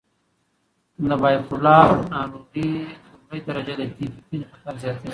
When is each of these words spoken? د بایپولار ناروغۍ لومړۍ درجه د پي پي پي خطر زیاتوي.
د 1.07 1.09
بایپولار 1.21 1.89
ناروغۍ 2.13 2.69
لومړۍ 3.07 3.39
درجه 3.47 3.73
د 3.79 3.81
پي 3.95 4.05
پي 4.13 4.21
پي 4.29 4.37
خطر 4.57 4.73
زیاتوي. 4.81 5.09